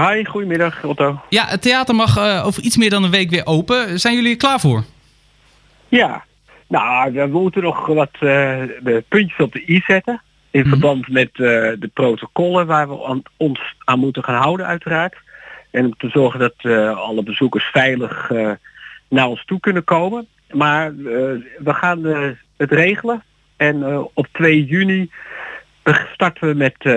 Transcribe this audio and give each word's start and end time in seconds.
Hi, 0.00 0.24
goedemiddag 0.24 0.84
Otto. 0.84 1.20
Ja, 1.28 1.46
het 1.46 1.62
theater 1.62 1.94
mag 1.94 2.16
uh, 2.16 2.46
over 2.46 2.62
iets 2.62 2.76
meer 2.76 2.90
dan 2.90 3.04
een 3.04 3.10
week 3.10 3.30
weer 3.30 3.46
open. 3.46 4.00
Zijn 4.00 4.14
jullie 4.14 4.30
er 4.30 4.36
klaar 4.36 4.60
voor? 4.60 4.84
Ja, 5.88 6.24
nou, 6.66 7.12
we 7.12 7.26
moeten 7.26 7.62
nog 7.62 7.86
wat 7.86 8.10
uh, 8.12 8.20
de 8.20 9.04
puntjes 9.08 9.38
op 9.38 9.52
de 9.52 9.70
i 9.70 9.82
zetten. 9.86 10.22
In 10.50 10.60
mm 10.60 10.70
-hmm. 10.70 10.70
verband 10.70 11.08
met 11.08 11.28
uh, 11.32 11.38
de 11.78 11.90
protocollen 11.94 12.66
waar 12.66 12.88
we 12.88 13.04
aan, 13.04 13.22
ons 13.36 13.60
aan 13.84 13.98
moeten 13.98 14.24
gaan 14.24 14.42
houden 14.42 14.66
uiteraard. 14.66 15.16
En 15.70 15.84
om 15.84 15.96
te 15.96 16.08
zorgen 16.08 16.40
dat 16.40 16.64
alle 16.96 17.22
bezoekers 17.22 17.64
veilig 17.64 18.30
naar 19.08 19.28
ons 19.28 19.44
toe 19.44 19.60
kunnen 19.60 19.84
komen. 19.84 20.26
Maar 20.50 20.96
we 20.96 21.74
gaan 21.74 22.04
het 22.56 22.70
regelen. 22.70 23.22
En 23.56 24.08
op 24.14 24.26
2 24.32 24.64
juni 24.64 25.10
starten 26.12 26.48
we 26.48 26.54
met, 26.54 26.96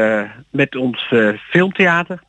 met 0.50 0.76
ons 0.76 1.14
filmtheater. 1.50 2.20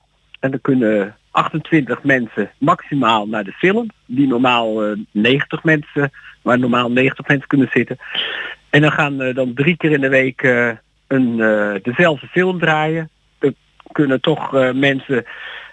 En 0.41 0.51
dan 0.51 0.61
kunnen 0.61 1.17
28 1.31 2.03
mensen 2.03 2.51
maximaal 2.59 3.27
naar 3.27 3.45
de 3.45 3.53
film. 3.53 3.91
Die 4.07 4.27
normaal 4.27 4.91
uh, 4.91 4.99
90 5.11 5.65
mensen, 5.65 6.11
waar 6.43 6.59
normaal 6.59 6.91
90 6.91 7.27
mensen 7.27 7.49
kunnen 7.49 7.69
zitten. 7.73 7.97
En 8.71 8.81
dan 8.81 8.93
gaan 8.93 9.23
uh, 9.23 9.35
dan 9.35 9.55
drie 9.55 9.77
keer 9.77 9.91
in 9.91 10.01
de 10.01 10.09
week 10.09 10.43
uh, 10.43 10.71
een, 11.07 11.37
dezelfde 11.83 12.27
film 12.27 12.59
draaien. 12.59 13.11
Er 13.39 13.53
kunnen 13.93 14.21
toch 14.21 14.73
mensen 14.75 15.25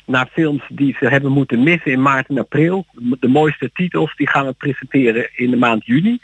naar 0.05 0.27
films 0.31 0.63
die 0.70 0.95
ze 0.99 1.07
hebben 1.07 1.32
moeten 1.32 1.63
missen 1.63 1.91
in 1.91 2.02
maart 2.02 2.27
en 2.27 2.40
april. 2.40 2.85
De 3.20 3.27
mooiste 3.27 3.70
titels 3.73 4.16
die 4.16 4.27
gaan 4.27 4.45
we 4.45 4.54
presenteren 4.54 5.29
in 5.35 5.49
de 5.49 5.57
maand 5.57 5.85
juni. 5.85 6.20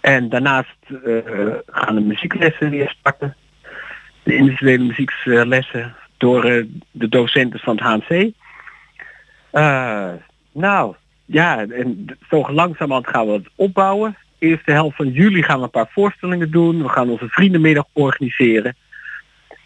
En 0.00 0.28
daarnaast 0.28 0.76
gaan 1.66 1.94
de 1.94 2.00
muzieklessen 2.00 2.70
weer 2.70 2.94
starten. 2.98 3.36
De 4.22 4.34
individuele 4.34 4.84
muzieklessen 4.84 5.96
door 6.18 6.50
uh, 6.50 6.64
de 6.90 7.08
docenten 7.08 7.60
van 7.60 7.76
het 7.76 7.84
HNC. 7.84 8.32
Uh, 9.52 10.12
nou, 10.52 10.94
ja, 11.24 11.66
en 11.66 12.18
zo 12.28 12.52
langzamerhand 12.52 13.08
gaan 13.08 13.26
we 13.26 13.32
het 13.32 13.48
opbouwen. 13.54 14.16
Eerste 14.38 14.72
helft 14.72 14.96
van 14.96 15.10
juli 15.10 15.42
gaan 15.42 15.58
we 15.58 15.64
een 15.64 15.70
paar 15.70 15.90
voorstellingen 15.90 16.50
doen. 16.50 16.82
We 16.82 16.88
gaan 16.88 17.10
onze 17.10 17.28
vriendenmiddag 17.28 17.84
organiseren. 17.92 18.76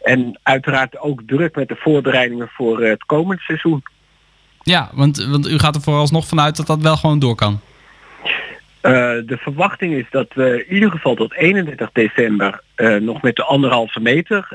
En 0.02 0.38
uiteraard 0.42 0.98
ook 0.98 1.22
druk 1.27 1.56
met 1.56 1.68
de 1.68 1.77
voorbereidingen 1.77 2.48
voor 2.48 2.82
uh, 2.82 2.88
het 2.88 3.05
komend 3.05 3.40
seizoen. 3.40 3.82
Ja, 4.62 4.90
want, 4.92 5.24
want 5.24 5.48
u 5.48 5.58
gaat 5.58 5.74
er 5.74 5.80
vooralsnog 5.80 6.27
vanuit 6.27 6.56
dat 6.56 6.66
dat 6.66 6.80
wel 6.80 6.96
gewoon 6.96 7.18
door 7.18 7.34
kan. 7.34 7.60
Uh, 8.82 8.90
de 9.27 9.36
verwachting 9.40 9.94
is 9.94 10.06
dat 10.10 10.27
we 10.34 10.64
in 10.66 10.74
ieder 10.74 10.90
geval 10.90 11.14
tot 11.14 11.34
31 11.34 11.92
december 11.92 12.62
uh, 12.77 12.96
nog 12.96 13.22
met 13.22 13.36
de 13.36 13.44
anderhalve 13.44 14.00
meter 14.00 14.48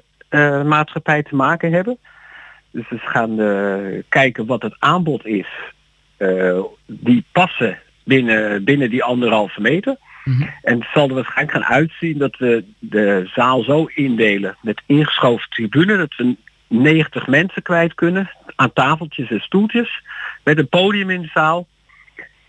maatschappij 0.66 1.24
te 1.24 1.36
maken 1.36 1.72
hebben. 1.72 1.98
Dus 2.72 2.90
we 2.90 2.98
gaan 2.98 3.40
uh, 3.40 4.02
kijken 4.10 4.46
wat 4.46 4.62
het 4.62 4.76
aanbod 4.80 5.26
is. 5.26 5.48
Uh, 6.18 6.60
die 6.86 7.26
passen 7.32 7.80
binnen, 8.04 8.64
binnen 8.64 8.90
die 8.90 9.04
anderhalve 9.04 9.62
meter. 9.62 9.98
Mm 10.24 10.34
-hmm. 10.34 10.50
En 10.62 10.80
het 10.80 10.88
zal 10.94 11.08
er 11.08 11.14
waarschijnlijk 11.14 11.58
gaan 11.58 11.76
uitzien 11.76 12.18
dat 12.18 12.38
we 12.38 12.64
de 12.80 13.30
zaal 13.34 13.64
zo 13.64 13.86
indelen 13.96 14.58
met 14.62 14.82
ingeschoven 14.86 15.50
tribune 15.50 15.98
dat 15.98 16.16
we 16.16 16.36
90 16.68 17.28
mensen 17.28 17.62
kwijt 17.62 17.94
kunnen 17.94 18.30
aan 18.56 18.74
tafeltjes 18.74 19.30
en 19.30 19.40
stoeltjes 19.40 20.04
met 20.44 20.58
een 20.58 20.70
podium 20.70 21.10
in 21.10 21.22
de 21.22 21.30
zaal. 21.34 21.68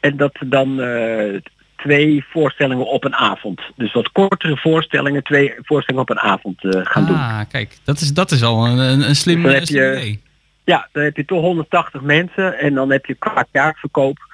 En 0.01 0.17
dat 0.17 0.37
dan 0.47 0.81
uh, 0.81 1.41
twee 1.79 2.25
voorstellingen 2.31 2.87
op 2.87 3.05
een 3.05 3.15
avond. 3.15 3.61
Dus 3.77 3.93
wat 3.93 4.12
kortere 4.12 4.57
voorstellingen, 4.57 5.23
twee 5.23 5.55
voorstellingen 5.62 6.11
op 6.11 6.17
een 6.17 6.23
avond 6.23 6.65
uh, 6.65 6.73
gaan 6.73 7.03
ah, 7.03 7.09
doen. 7.09 7.17
Ah, 7.17 7.41
kijk, 7.48 7.77
dat 7.85 8.01
is, 8.01 8.15
dat 8.15 8.31
is 8.31 8.43
al 8.43 8.67
een, 8.67 8.79
een, 8.79 9.09
een 9.09 9.17
slim, 9.17 9.43
dus 9.43 9.69
je, 9.69 9.97
idee. 9.97 10.20
Ja, 10.65 10.89
dan 10.93 11.03
heb 11.03 11.17
je 11.17 11.25
toch 11.25 11.41
180 11.41 12.01
mensen 12.01 12.59
en 12.59 12.75
dan 12.75 12.91
heb 12.91 13.07
je 13.07 13.15
qua 13.15 13.47
kaartverkoop 13.53 14.27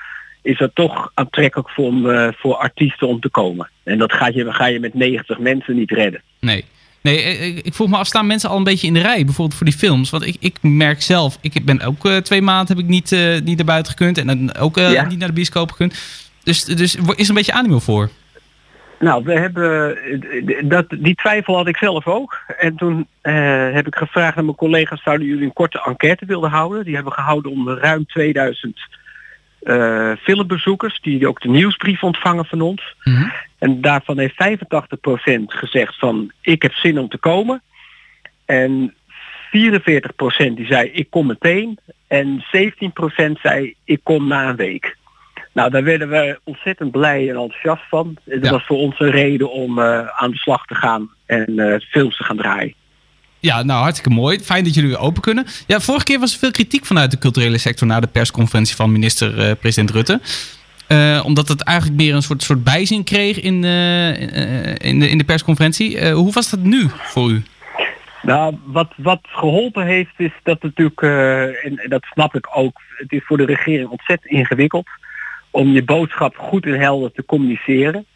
is 0.45 0.59
dat 0.59 0.71
toch 0.75 1.11
aantrekkelijk 1.15 1.71
voor, 1.71 1.93
uh, 1.93 2.29
voor 2.33 2.57
artiesten 2.57 3.09
om 3.09 3.21
te 3.21 3.29
komen. 3.29 3.71
En 3.83 3.99
dat 3.99 4.13
ga 4.13 4.29
je, 4.29 4.53
ga 4.53 4.67
je 4.67 4.81
met 4.81 4.95
90 4.95 5.39
mensen 5.39 5.75
niet 5.77 5.91
redden. 5.91 6.23
Nee. 6.41 6.65
Nee, 7.01 7.23
ik, 7.23 7.67
ik 7.67 7.75
vroeg 7.75 7.89
me 7.89 7.97
af, 7.97 8.07
staan 8.07 8.27
mensen 8.27 8.51
al 8.51 8.57
een 8.57 8.65
beetje 8.65 8.87
in 8.87 8.95
de 8.95 9.01
rij, 9.01 9.25
bijvoorbeeld 9.25 9.57
voor 9.57 9.67
die 9.67 9.77
films? 9.77 10.11
Want 10.11 10.27
ik, 10.27 10.37
ik 10.41 10.57
merk 10.61 11.03
zelf, 11.03 11.39
ik 11.41 11.65
ben 11.65 11.81
ook 11.81 12.05
uh, 12.05 12.17
twee 12.17 12.43
maanden 12.43 12.77
heb 12.77 12.85
ik 12.85 12.91
niet, 12.91 13.13
uh, 13.13 13.41
niet 13.41 13.57
naar 13.57 13.67
buiten 13.67 13.93
gekund 13.93 14.19
en 14.19 14.27
dan 14.27 14.55
ook 14.55 14.77
ja. 14.77 15.07
niet 15.07 15.19
naar 15.19 15.29
de 15.29 15.35
bioscoop 15.35 15.71
gekund. 15.71 15.95
Dus, 16.45 16.65
dus 16.65 16.95
is 16.95 17.01
er 17.01 17.29
een 17.29 17.35
beetje 17.35 17.53
animo 17.53 17.79
voor? 17.79 18.11
Nou, 18.99 19.25
we 19.25 19.39
hebben 19.39 19.99
dat, 20.69 20.87
die 20.89 21.15
twijfel 21.15 21.57
had 21.57 21.69
ik 21.69 21.77
zelf 21.77 22.07
ook. 22.07 22.39
En 22.59 22.77
toen 22.77 23.07
uh, 23.23 23.73
heb 23.73 23.87
ik 23.87 23.95
gevraagd 23.95 24.37
aan 24.37 24.45
mijn 24.45 24.57
collega's, 24.57 25.03
zouden 25.03 25.27
jullie 25.27 25.45
een 25.45 25.53
korte 25.53 25.83
enquête 25.85 26.27
willen 26.27 26.51
houden? 26.51 26.85
Die 26.85 26.95
hebben 26.95 27.13
we 27.13 27.19
gehouden 27.19 27.51
onder 27.51 27.79
ruim 27.79 28.07
2000 28.07 28.81
uh, 29.63 30.13
filmbezoekers, 30.23 31.01
die 31.01 31.29
ook 31.29 31.41
de 31.41 31.49
nieuwsbrief 31.49 32.03
ontvangen 32.03 32.45
van 32.45 32.61
ons. 32.61 32.95
Mm 33.05 33.15
-hmm. 33.15 33.33
En 33.59 33.81
daarvan 33.81 34.19
heeft 34.19 34.35
85% 34.35 35.43
gezegd 35.47 35.99
van 35.99 36.33
ik 36.41 36.63
heb 36.63 36.73
zin 36.73 36.99
om 36.99 37.09
te 37.09 37.19
komen. 37.19 37.63
En 38.45 38.95
44% 38.95 38.97
die 40.55 40.67
zei 40.67 40.89
ik 40.89 41.11
kom 41.11 41.27
meteen. 41.27 41.79
En 42.07 42.45
17% 42.57 43.33
zei 43.43 43.75
ik 43.85 44.01
kom 44.03 44.29
na 44.29 44.49
een 44.49 44.57
week. 44.57 44.97
Nou, 45.55 45.71
daar 45.71 45.85
werden 45.85 46.09
we 46.09 46.41
ontzettend 46.45 46.91
blij 46.91 47.29
en 47.29 47.37
enthousiast 47.37 47.83
van. 47.89 48.17
Dat 48.25 48.45
ja. 48.45 48.51
was 48.51 48.67
voor 48.67 48.77
ons 48.77 49.01
een 49.01 49.11
reden 49.11 49.53
om 49.53 49.79
uh, 49.79 50.07
aan 50.07 50.31
de 50.31 50.37
slag 50.37 50.67
te 50.67 50.75
gaan 50.75 51.11
en 51.27 51.51
uh, 51.51 51.79
films 51.79 52.17
te 52.17 52.25
gaan 52.25 52.37
draaien. 52.37 52.75
Ja, 53.39 53.63
nou 53.63 53.83
hartstikke 53.83 54.11
mooi. 54.11 54.41
Fijn 54.41 54.65
dat 54.65 54.75
jullie 54.75 54.91
weer 54.91 54.99
open 54.99 55.23
kunnen. 55.23 55.47
Ja, 55.67 55.81
vorige 55.81 56.05
keer 56.05 56.19
was 56.19 56.33
er 56.33 56.39
veel 56.39 56.51
kritiek 56.51 56.87
vanuit 56.87 57.11
de 57.11 57.19
culturele 57.19 57.59
sector 57.59 57.87
na 57.87 58.01
de 58.01 58.07
persconferentie 58.07 58.77
van 58.77 58.93
minister-president 58.93 59.91
uh, 59.91 59.97
Rutte. 59.97 60.21
omdat 61.25 61.49
het 61.49 61.63
eigenlijk 61.63 61.99
meer 61.99 62.15
een 62.15 62.23
soort, 62.23 62.43
soort 62.43 62.65
bijzin 62.65 63.05
kreeg 63.05 63.41
in, 63.41 63.65
in, 64.79 65.01
de, 65.01 65.09
in 65.09 65.19
de 65.19 65.25
persconferentie. 65.27 66.11
hoe 66.11 66.33
was 66.33 66.51
dat 66.51 66.61
nu 66.61 66.89
voor 66.89 67.31
u? 67.31 67.43
Nou, 68.23 68.57
wat, 68.65 68.93
wat 68.97 69.21
geholpen 69.23 69.87
heeft 69.87 70.15
is 70.17 70.33
dat 70.43 70.63
natuurlijk, 70.63 71.03
en 71.63 71.87
dat 71.89 72.05
snap 72.05 72.35
ik 72.35 72.47
ook, 72.55 72.81
het 72.97 73.13
is 73.13 73.23
voor 73.25 73.37
de 73.37 73.47
regering 73.47 73.89
ontzettend 73.89 74.33
ingewikkeld 74.33 74.89
om 75.55 75.69
je 75.69 75.85
boodschap 75.85 76.37
goed 76.37 76.67
en 76.67 76.81
helder 76.81 77.13
te 77.13 77.25
communiceren. 77.25 78.07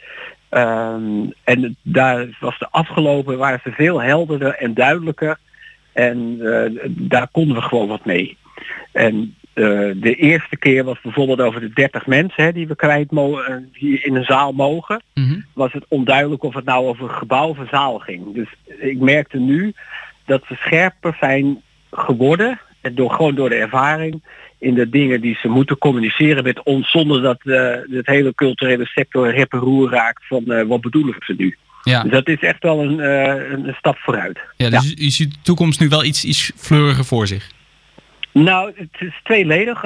Um, 0.50 1.32
en 1.44 1.76
daar 1.82 2.36
was 2.40 2.58
de 2.58 2.68
afgelopen, 2.70 3.38
waren 3.38 3.60
ze 3.64 3.70
veel 3.70 4.02
helderder 4.02 4.54
en 4.54 4.74
duidelijker. 4.74 5.38
En 5.92 6.38
uh, 6.40 6.88
daar 6.88 7.28
konden 7.32 7.56
we 7.56 7.62
gewoon 7.62 7.88
wat 7.88 8.04
mee. 8.04 8.36
En 8.92 9.34
uh, 9.54 9.92
de 9.96 10.14
eerste 10.14 10.56
keer 10.56 10.84
was 10.84 11.00
bijvoorbeeld 11.00 11.40
over 11.40 11.60
de 11.60 11.72
30 11.72 12.06
mensen 12.06 12.44
hè, 12.44 12.52
die 12.52 12.68
we 12.68 12.76
kwijt 12.76 13.10
mogen, 13.10 13.68
die 13.72 14.00
in 14.00 14.14
een 14.14 14.24
zaal 14.24 14.52
mogen. 14.52 15.02
Mm 15.14 15.24
-hmm. 15.24 15.44
Was 15.54 15.72
het 15.72 15.84
onduidelijk 15.88 16.42
of 16.42 16.54
het 16.54 16.64
nou 16.64 16.86
over 16.86 17.04
een 17.04 17.14
gebouw 17.14 17.48
of 17.48 17.58
een 17.58 17.68
zaal 17.70 17.98
ging. 17.98 18.34
Dus 18.34 18.48
ik 18.78 18.98
merkte 18.98 19.38
nu 19.38 19.72
dat 20.26 20.48
we 20.48 20.54
scherper 20.54 21.16
zijn 21.20 21.62
geworden. 21.90 22.60
Door, 22.92 23.10
gewoon 23.10 23.34
door 23.34 23.48
de 23.48 23.54
ervaring 23.54 24.22
in 24.58 24.74
de 24.74 24.88
dingen 24.88 25.20
die 25.20 25.38
ze 25.40 25.48
moeten 25.48 25.78
communiceren 25.78 26.42
met 26.44 26.62
ons 26.62 26.90
zonder 26.90 27.22
dat 27.22 27.38
uh, 27.42 27.74
het 27.90 28.06
hele 28.06 28.34
culturele 28.34 28.86
sector 28.86 29.34
rep 29.34 29.52
roer 29.52 29.90
raakt 29.90 30.26
van 30.26 30.44
uh, 30.46 30.62
wat 30.62 30.80
bedoelen 30.80 31.14
ze 31.18 31.34
nu. 31.36 31.56
Ja. 31.82 32.02
Dus 32.02 32.12
dat 32.12 32.28
is 32.28 32.40
echt 32.40 32.62
wel 32.62 32.80
een, 32.80 32.98
uh, 32.98 33.50
een 33.50 33.74
stap 33.78 33.98
vooruit. 33.98 34.38
Ja, 34.56 34.70
dus 34.70 34.88
ja. 34.88 34.94
je 35.04 35.10
ziet 35.10 35.32
de 35.32 35.38
toekomst 35.42 35.80
nu 35.80 35.88
wel 35.88 36.04
iets, 36.04 36.24
iets 36.24 36.52
fleuriger 36.56 37.04
voor 37.04 37.26
zich? 37.26 37.50
Nou, 38.32 38.72
het 38.74 38.88
is 38.98 39.20
tweeledig. 39.22 39.84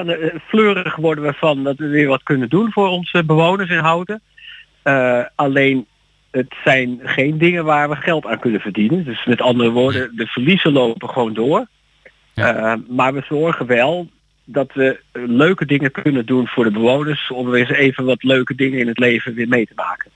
Fleurig 0.49 0.97
worden 0.97 1.25
we 1.25 1.33
van 1.33 1.65
dat 1.65 1.77
we 1.77 1.87
weer 1.87 2.09
wat 2.09 2.23
kunnen 2.23 2.49
doen 2.49 2.73
voor 2.73 2.89
onze 2.89 3.25
bewoners 3.25 3.71
in 3.71 3.79
Houten. 3.79 4.21
alleen 5.35 5.87
het 6.31 6.55
zijn 6.65 7.01
geen 7.03 7.39
dingen 7.39 7.65
waar 7.65 7.89
we 7.89 7.97
geld 7.97 8.27
aan 8.27 8.39
kunnen 8.39 8.61
verdienen. 8.61 9.05
Dus 9.05 9.25
met 9.25 9.41
andere 9.41 9.71
woorden, 9.71 10.17
de 10.17 10.27
verliezen 10.27 10.73
lopen 10.73 11.09
gewoon 11.09 11.35
door. 11.35 11.67
Ja. 12.35 12.79
maar 12.89 13.15
we 13.15 13.23
zorgen 13.29 13.67
wel 13.67 14.09
dat 14.45 14.73
we 14.75 15.01
leuke 15.13 15.67
dingen 15.67 15.91
kunnen 15.91 16.27
doen 16.27 16.47
voor 16.47 16.65
de 16.65 16.71
bewoners 16.71 17.31
om 17.31 17.51
weer 17.51 17.61
eens 17.61 17.79
even 17.79 18.05
wat 18.05 18.23
leuke 18.23 18.55
dingen 18.55 18.79
in 18.79 18.89
het 18.89 18.99
leven 18.99 19.35
weer 19.35 19.49
mee 19.49 19.67
te 19.67 19.73
maken. 19.77 20.11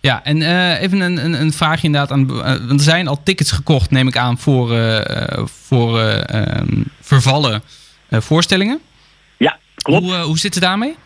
Ja, 0.00 0.24
en 0.24 0.36
uh, 0.36 0.82
even 0.82 1.00
een, 1.00 1.24
een, 1.24 1.40
een 1.40 1.52
vraagje 1.52 1.86
inderdaad 1.86 2.10
aan. 2.10 2.30
Uh, 2.30 2.38
want 2.42 2.70
er 2.70 2.80
zijn 2.80 3.08
al 3.08 3.22
tickets 3.22 3.52
gekocht, 3.52 3.90
neem 3.90 4.08
ik 4.08 4.16
aan, 4.16 4.38
voor, 4.38 4.72
uh, 4.72 5.00
voor 5.44 6.00
um, 6.00 6.84
vervallen 7.00 7.62
voorstellingen. 8.10 8.80
Ja, 9.36 9.58
klopt. 9.74 10.04
Hoe, 10.04 10.14
hoe 10.14 10.38
zit 10.38 10.54
het 10.54 10.62
daarmee? 10.62 10.96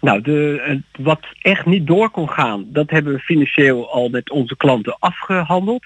Nou, 0.00 0.20
de, 0.20 0.80
wat 0.98 1.20
echt 1.40 1.66
niet 1.66 1.86
door 1.86 2.10
kon 2.10 2.30
gaan, 2.30 2.64
dat 2.68 2.90
hebben 2.90 3.12
we 3.12 3.18
financieel 3.18 3.92
al 3.92 4.08
met 4.08 4.30
onze 4.30 4.56
klanten 4.56 4.96
afgehandeld. 4.98 5.84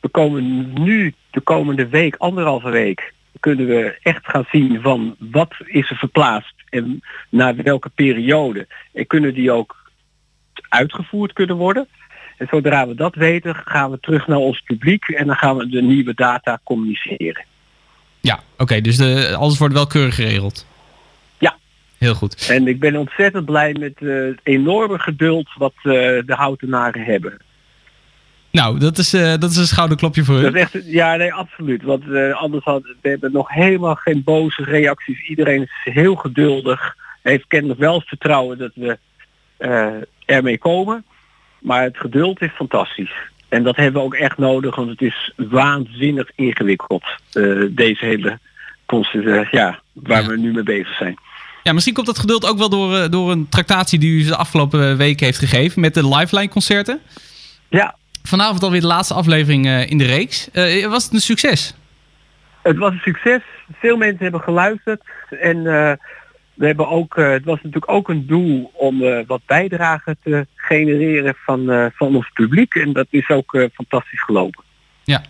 We 0.00 0.08
komen 0.08 0.72
nu 0.82 1.14
de 1.30 1.40
komende 1.40 1.88
week, 1.88 2.16
anderhalve 2.16 2.70
week, 2.70 3.12
kunnen 3.40 3.66
we 3.66 3.98
echt 4.02 4.28
gaan 4.28 4.46
zien 4.50 4.80
van 4.80 5.16
wat 5.18 5.54
is 5.64 5.90
er 5.90 5.96
verplaatst 5.96 6.54
en 6.68 7.02
naar 7.28 7.56
welke 7.56 7.88
periode. 7.88 8.66
En 8.92 9.06
kunnen 9.06 9.34
die 9.34 9.52
ook 9.52 9.90
uitgevoerd 10.68 11.32
kunnen 11.32 11.56
worden. 11.56 11.88
En 12.36 12.46
zodra 12.50 12.88
we 12.88 12.94
dat 12.94 13.14
weten, 13.14 13.54
gaan 13.54 13.90
we 13.90 14.00
terug 14.00 14.26
naar 14.26 14.38
ons 14.38 14.60
publiek 14.60 15.08
en 15.08 15.26
dan 15.26 15.36
gaan 15.36 15.56
we 15.56 15.68
de 15.68 15.82
nieuwe 15.82 16.14
data 16.14 16.60
communiceren. 16.64 17.44
Ja, 18.20 18.40
oké. 18.58 18.80
dus 18.80 18.96
de, 18.96 19.34
alles 19.38 19.58
wordt 19.58 19.74
wel 19.74 19.86
keurig 19.86 20.14
geregeld. 20.14 20.66
Ja. 21.38 21.56
Heel 21.98 22.14
goed. 22.14 22.48
En 22.50 22.68
ik 22.68 22.80
ben 22.80 22.96
ontzettend 22.96 23.44
blij 23.44 23.76
met 23.78 24.00
uh, 24.00 24.26
het 24.26 24.40
enorme 24.42 24.98
geduld 24.98 25.48
wat 25.54 25.74
uh, 25.76 25.92
de 25.92 26.34
houtenaren 26.34 27.04
hebben. 27.04 27.38
Nou, 28.56 28.78
dat 28.78 28.98
is, 28.98 29.14
uh, 29.14 29.34
dat 29.38 29.50
is 29.50 29.56
een 29.56 29.66
schouderklopje 29.66 30.24
voor 30.24 30.40
dat 30.40 30.54
is 30.54 30.60
echt, 30.60 30.72
Ja, 30.84 31.16
nee, 31.16 31.32
absoluut. 31.34 31.82
Want 31.82 32.04
anders 32.32 32.64
hadden 32.64 32.96
we 33.00 33.08
hebben 33.08 33.32
nog 33.32 33.48
helemaal 33.48 33.94
geen 33.94 34.22
boze 34.24 34.64
reacties. 34.64 35.28
Iedereen 35.28 35.62
is 35.62 35.92
heel 35.92 36.14
geduldig. 36.14 36.96
Heeft 37.22 37.44
kennelijk 37.48 37.80
wel 37.80 38.00
vertrouwen 38.00 38.58
dat 38.58 38.70
we 38.74 38.98
ermee 40.26 40.58
komen. 40.58 41.04
Maar 41.58 41.82
het 41.82 41.96
geduld 41.98 42.40
is 42.40 42.50
fantastisch. 42.54 43.12
En 43.48 43.62
dat 43.62 43.76
hebben 43.76 44.00
we 44.00 44.06
ook 44.06 44.14
echt 44.14 44.38
nodig, 44.38 44.76
want 44.76 44.90
het 44.90 45.00
is 45.00 45.32
waanzinnig 45.36 46.30
ingewikkeld. 46.34 47.04
Deze 47.70 48.04
hele 48.04 48.38
uh, 49.14 49.50
ja, 49.50 49.80
waar 49.92 50.22
ja. 50.22 50.28
we 50.28 50.38
nu 50.38 50.52
mee 50.52 50.62
bezig 50.62 50.96
zijn. 50.96 51.16
Ja, 51.62 51.72
misschien 51.72 51.94
komt 51.94 52.06
dat 52.06 52.18
geduld 52.18 52.46
ook 52.46 52.58
wel 52.58 52.68
door, 52.68 53.10
door 53.10 53.30
een 53.30 53.48
tractatie 53.48 53.98
die 53.98 54.20
u 54.20 54.24
de 54.24 54.36
afgelopen 54.36 54.96
week 54.96 55.20
heeft 55.20 55.38
gegeven 55.38 55.80
met 55.80 55.94
de 55.94 56.08
Lifeline 56.08 56.48
concerten. 56.48 57.00
Ja. 57.68 57.96
Vanavond 58.26 58.62
alweer 58.62 58.80
de 58.80 58.86
laatste 58.86 59.14
aflevering 59.14 59.66
in 59.88 59.98
de 59.98 60.04
reeks. 60.04 60.48
was 60.88 61.04
het 61.04 61.12
een 61.12 61.20
succes? 61.20 61.74
Het 62.62 62.76
was 62.76 62.92
een 62.92 62.98
succes. 62.98 63.42
Veel 63.72 63.96
mensen 63.96 64.22
hebben 64.22 64.40
geluisterd. 64.40 65.02
En 65.30 65.62
we 66.54 66.66
hebben 66.66 66.88
ook, 66.88 67.16
het 67.16 67.44
was 67.44 67.56
natuurlijk 67.62 67.90
ook 67.90 68.08
een 68.08 68.26
doel 68.26 68.70
om 68.74 69.24
wat 69.26 69.40
bijdrage 69.46 70.16
te 70.22 70.46
genereren 70.54 71.34
van, 71.44 71.70
uh, 71.70 71.86
van 71.94 72.16
ons 72.16 72.30
publiek. 72.32 72.74
En 72.74 72.92
dat 72.92 73.06
is 73.10 73.28
ook 73.28 73.54
uh, 73.54 73.66
fantastisch 73.72 74.22
gelopen. 74.22 74.64
Ja. 75.04 75.22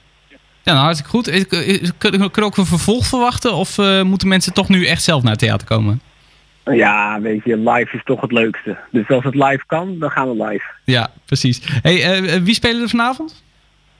Ja, 0.62 0.72
nou, 0.72 0.84
hartstikke 0.84 1.10
goed. 1.10 1.46
Kunnen 1.98 2.20
we 2.20 2.43
ook 2.43 2.56
een 2.56 2.66
vervolg 2.66 3.06
verwachten? 3.06 3.54
Of 3.54 3.76
moeten 4.02 4.28
mensen 4.28 4.52
toch 4.52 4.69
nu 4.69 4.87
echt 4.87 5.02
zelf 5.02 5.22
naar 5.22 5.31
het 5.31 5.40
theater 5.40 5.66
komen? 5.66 6.00
Ja, 6.75 7.21
weet 7.21 7.45
je, 7.45 7.57
live 7.57 7.97
is 7.97 8.05
toch 8.05 8.21
het 8.21 8.33
leukste. 8.33 8.77
Dus 8.91 9.09
als 9.09 9.25
het 9.25 9.35
live 9.35 9.63
kan, 9.67 9.99
dan 9.99 10.11
gaan 10.11 10.37
we 10.37 10.45
live. 10.45 10.65
Ja, 10.85 11.11
precies. 11.25 11.61
Hey, 11.83 12.43
wie 12.43 12.55
spelen 12.55 12.83
er 12.83 12.89
vanavond? 12.89 13.45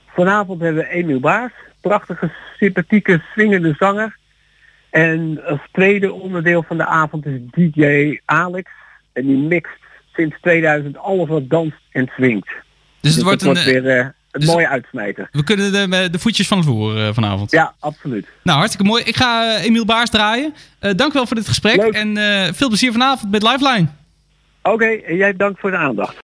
Vanavond 0.07 0.61
hebben 0.61 0.83
we 0.83 0.89
Emiel 0.89 1.19
Baars. 1.19 1.53
Prachtige, 1.81 2.31
sympathieke, 2.57 3.21
swingende 3.33 3.75
zanger. 3.79 4.17
En 4.89 5.39
als 5.45 5.59
tweede 5.71 6.13
onderdeel 6.13 6.63
van 6.63 6.77
de 6.77 6.85
avond 6.85 7.25
is 7.25 7.39
DJ 7.51 8.19
Alex. 8.25 8.71
En 9.13 9.25
die 9.25 9.37
mixt 9.37 9.79
sinds 10.13 10.35
2000 10.41 10.97
alles 10.97 11.27
wat 11.27 11.49
danst 11.49 11.77
en 11.91 12.09
swingt. 12.15 12.49
Dus 12.99 13.15
het 13.15 13.23
wordt, 13.23 13.43
wordt 13.43 13.65
een, 13.65 13.81
weer 13.81 13.97
uh, 13.97 14.07
een 14.39 14.45
dus 14.45 14.55
mooie 14.55 14.67
uitsmijter. 14.67 15.29
We 15.31 15.43
kunnen 15.43 15.71
de, 15.71 16.09
de 16.11 16.19
voetjes 16.19 16.47
van 16.47 16.57
het 16.57 16.67
voer 16.67 16.97
uh, 16.97 17.09
vanavond. 17.13 17.51
Ja, 17.51 17.73
absoluut. 17.79 18.27
Nou, 18.43 18.57
hartstikke 18.57 18.87
mooi. 18.87 19.03
Ik 19.03 19.15
ga 19.15 19.43
uh, 19.43 19.63
Emiel 19.63 19.85
Baars 19.85 20.09
draaien. 20.09 20.53
dank 20.95 21.13
wel 21.13 21.27
voor 21.27 21.35
dit 21.35 21.47
gesprek. 21.47 21.75
Leuk. 21.75 21.93
En 21.93 22.15
veel 22.55 22.67
plezier 22.67 22.91
vanavond 22.91 23.31
met 23.31 23.43
Lifeline. 23.43 23.87
Oké, 24.61 24.73
okay, 24.73 25.15
jij 25.15 25.35
dank 25.35 25.59
voor 25.59 25.71
de 25.71 25.77
aandacht. 25.77 26.17